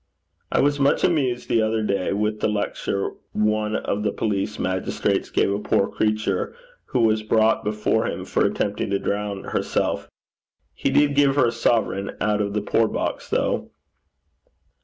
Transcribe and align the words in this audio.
'I 0.51 0.61
was 0.61 0.79
much 0.79 1.03
amused 1.03 1.47
the 1.47 1.61
other 1.61 1.83
day 1.83 2.11
with 2.11 2.39
the 2.39 2.47
lecture 2.47 3.11
one 3.33 3.75
of 3.75 4.01
the 4.01 4.11
police 4.11 4.57
magistrates 4.57 5.29
gave 5.29 5.53
a 5.53 5.59
poor 5.59 5.87
creature 5.87 6.55
who 6.85 7.01
was 7.01 7.21
brought 7.21 7.63
before 7.63 8.07
him 8.07 8.25
for 8.25 8.43
attempting 8.43 8.89
to 8.89 8.97
drown 8.97 9.43
herself. 9.43 10.09
He 10.73 10.89
did 10.89 11.13
give 11.13 11.35
her 11.35 11.49
a 11.49 11.51
sovereign 11.51 12.17
out 12.19 12.41
of 12.41 12.53
the 12.55 12.63
poor 12.63 12.87
box, 12.87 13.29
though.' 13.29 13.69